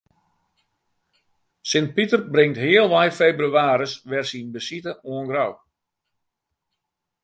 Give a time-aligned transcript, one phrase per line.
[1.73, 5.53] Sint Piter bringt healwei febrewaarje wer syn besite oan Grou.